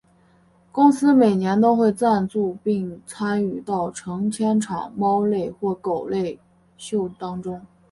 [0.71, 6.39] 公司每年都会赞助并参与到成千场猫类或狗类
[6.75, 7.61] 秀当中。